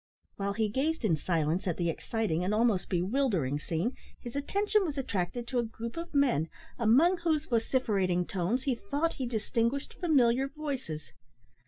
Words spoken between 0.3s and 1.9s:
While he gazed in silence at